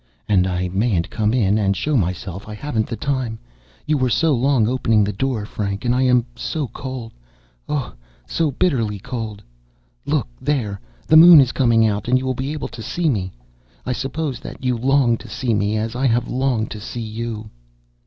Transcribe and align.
"And 0.27 0.47
I 0.47 0.67
mayn't 0.69 1.11
come 1.11 1.31
in 1.31 1.59
and 1.59 1.77
show 1.77 1.95
myself. 1.95 2.47
I 2.49 2.55
haven't 2.55 2.87
the 2.87 2.95
time. 2.95 3.37
You 3.85 3.99
were 3.99 4.09
so 4.09 4.33
long 4.33 4.67
opening 4.67 5.03
the 5.03 5.13
door, 5.13 5.45
Frank, 5.45 5.85
and 5.85 5.93
I 5.93 6.01
am 6.01 6.25
so 6.35 6.69
cold—oh, 6.69 7.93
so 8.25 8.49
bitterly 8.49 8.97
cold! 8.97 9.43
Look 10.07 10.27
there, 10.41 10.81
the 11.05 11.17
moon 11.17 11.39
is 11.39 11.51
coming 11.51 11.85
out, 11.85 12.07
and 12.07 12.17
you 12.17 12.25
will 12.25 12.33
be 12.33 12.51
able 12.51 12.69
to 12.69 12.81
see 12.81 13.09
me. 13.09 13.31
I 13.85 13.93
suppose 13.93 14.39
that 14.39 14.63
you 14.65 14.75
long 14.75 15.17
to 15.17 15.29
see 15.29 15.53
me, 15.53 15.77
as 15.77 15.95
I 15.95 16.07
have 16.07 16.27
longed 16.27 16.71
to 16.71 16.81
see 16.81 16.99
you." 16.99 17.51